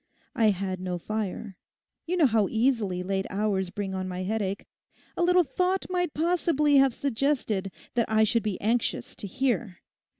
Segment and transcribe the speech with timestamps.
[0.33, 1.57] I had no fire.
[2.07, 4.65] You know how easily late hours bring on my headaches;
[5.15, 9.77] a little thought might possibly have suggested that I should be anxious to hear.